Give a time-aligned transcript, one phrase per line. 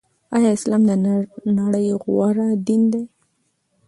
[0.35, 3.03] آيا اسلام دنړۍ غوره دين دې